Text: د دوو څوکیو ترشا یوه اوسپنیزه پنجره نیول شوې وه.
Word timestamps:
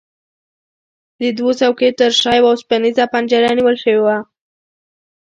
د 1.19 1.21
دوو 1.37 1.51
څوکیو 1.59 1.95
ترشا 1.99 2.31
یوه 2.37 2.49
اوسپنیزه 2.51 3.03
پنجره 3.13 3.49
نیول 3.57 3.75
شوې 3.83 3.99
وه. 4.05 4.17